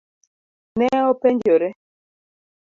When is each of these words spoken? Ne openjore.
Ne 0.79 0.89
openjore. 1.11 1.69